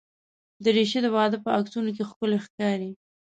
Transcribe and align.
دریشي 0.63 0.99
د 1.03 1.07
واده 1.15 1.37
په 1.45 1.49
عکسونو 1.57 1.89
کې 1.95 2.07
ښکلي 2.09 2.37
ښکاري. 2.45 2.91